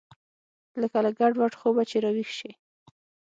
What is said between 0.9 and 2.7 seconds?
له ګډوډ خوبه چې راويښ سې.